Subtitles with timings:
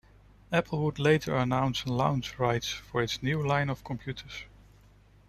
[0.51, 4.45] Apple would later announce launch rights for its new line of computers.